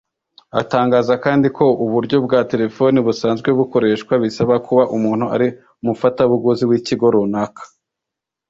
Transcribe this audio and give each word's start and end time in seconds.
Atangaza 0.61 1.13
kandi 1.25 1.47
ko 1.57 1.65
uburyo 1.85 2.17
bwa 2.25 2.39
telefoni 2.51 2.97
busanzwe 3.07 3.49
bukoreshwa 3.59 4.13
bisaba 4.23 4.55
kuba 4.65 4.83
umuntu 4.95 5.25
ari 5.35 5.47
umufatabuguzi 5.81 6.63
w’ikigo 6.69 7.05
runaka 7.15 7.63